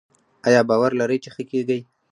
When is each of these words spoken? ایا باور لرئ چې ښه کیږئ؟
ایا 0.47 0.61
باور 0.69 0.91
لرئ 0.99 1.17
چې 1.23 1.29
ښه 1.35 1.43
کیږئ؟ 1.51 1.79